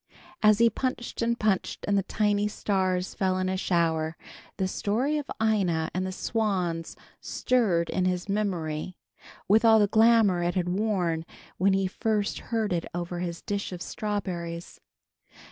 As 0.41 0.57
he 0.57 0.67
punched 0.67 1.21
and 1.21 1.39
punched 1.39 1.85
and 1.87 1.95
the 1.95 2.01
tiny 2.01 2.47
stars 2.47 3.13
fell 3.13 3.37
in 3.37 3.47
a 3.47 3.55
shower, 3.55 4.17
the 4.57 4.67
story 4.67 5.19
of 5.19 5.29
Ina 5.39 5.91
and 5.93 6.07
the 6.07 6.11
swans 6.11 6.95
stirred 7.19 7.87
in 7.87 8.05
his 8.05 8.27
memory, 8.27 8.97
with 9.47 9.63
all 9.63 9.77
the 9.77 9.85
glamour 9.85 10.41
it 10.41 10.55
had 10.55 10.69
worn 10.69 11.23
when 11.59 11.73
he 11.73 11.85
first 11.85 12.39
heard 12.39 12.73
it 12.73 12.87
over 12.95 13.19
his 13.19 13.43
dish 13.43 13.71
of 13.71 13.79
strawberries. 13.83 14.79